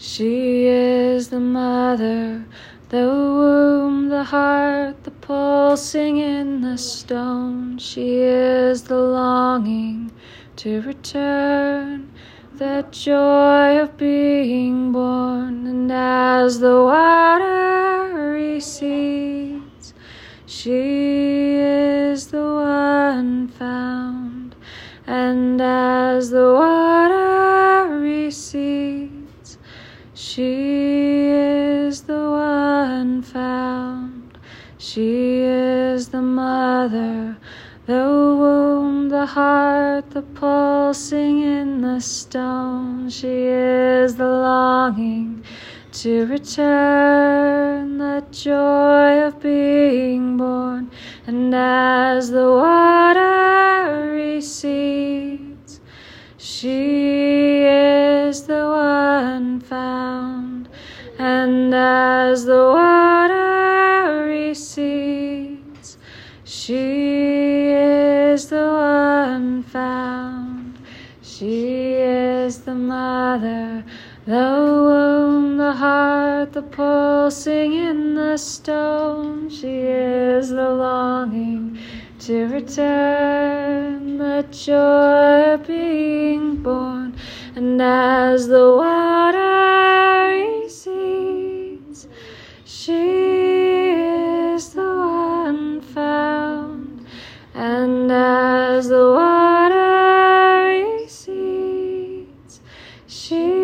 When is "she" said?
0.00-0.66, 7.78-8.20, 20.46-21.56, 30.38-31.30, 34.78-35.40, 43.10-43.46, 56.36-56.87, 66.42-67.68, 71.20-71.92, 79.50-79.80, 92.70-92.92, 103.06-103.57